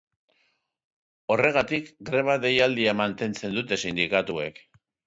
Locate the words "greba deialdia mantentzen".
2.09-3.57